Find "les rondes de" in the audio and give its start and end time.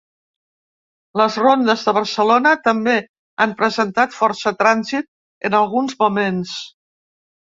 1.21-1.91